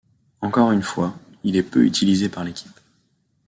Encore 0.41 0.71
une 0.71 0.81
fois, 0.81 1.13
il 1.43 1.55
est 1.55 1.61
peu 1.61 1.85
utilisé 1.85 2.27
par 2.27 2.43
l'équipe. 2.43 2.79